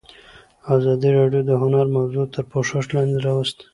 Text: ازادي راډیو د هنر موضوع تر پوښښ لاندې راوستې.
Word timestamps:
ازادي 0.75 1.09
راډیو 1.17 1.41
د 1.49 1.51
هنر 1.61 1.85
موضوع 1.97 2.25
تر 2.33 2.43
پوښښ 2.51 2.85
لاندې 2.95 3.19
راوستې. 3.27 3.65